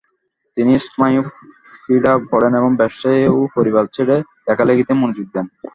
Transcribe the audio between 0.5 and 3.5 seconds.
তিনি স্নায়ুপীড়া পড়েন এবং ব্যবসায় ও